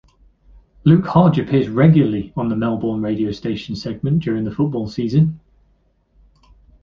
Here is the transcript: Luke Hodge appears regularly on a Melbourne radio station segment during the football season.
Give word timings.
Luke 0.83 1.05
Hodge 1.05 1.37
appears 1.37 1.69
regularly 1.69 2.33
on 2.35 2.51
a 2.51 2.55
Melbourne 2.55 3.03
radio 3.03 3.31
station 3.31 3.75
segment 3.75 4.23
during 4.23 4.43
the 4.45 4.49
football 4.51 4.87
season. 4.89 5.39